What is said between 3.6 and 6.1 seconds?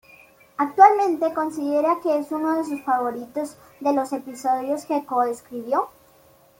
de los episodios que co-escribió.